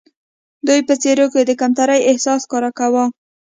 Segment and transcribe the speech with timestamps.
[0.67, 3.03] دوی په څېرو کې د کمترۍ احساس ښکاره کاوه.